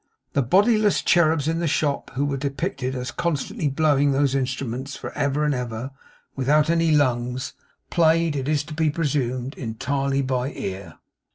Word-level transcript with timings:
The 0.33 0.41
bodiless 0.41 1.03
cherubs 1.03 1.47
in 1.47 1.59
the 1.59 1.67
shop, 1.67 2.09
who 2.15 2.25
were 2.25 2.35
depicted 2.37 2.95
as 2.95 3.11
constantly 3.11 3.67
blowing 3.67 4.13
those 4.13 4.33
instruments 4.33 4.95
for 4.95 5.11
ever 5.11 5.43
and 5.45 5.53
ever 5.53 5.91
without 6.35 6.71
any 6.71 6.89
lungs, 6.89 7.53
played, 7.91 8.35
it 8.35 8.47
is 8.47 8.63
to 8.63 8.73
be 8.73 8.89
presumed, 8.89 9.53
entirely 9.59 10.23
by 10.23 10.53
ear. 10.53 10.95